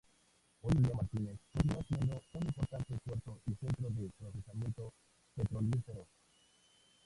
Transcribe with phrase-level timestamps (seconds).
[0.63, 1.83] Hoy en día, "Martinez", continúa
[2.23, 4.93] siendo un importante puerto y centro de procesamiento
[5.35, 6.07] petrolífero.